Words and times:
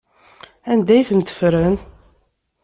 Anda 0.71 0.91
ay 0.95 1.05
tent-ffren? 1.09 1.75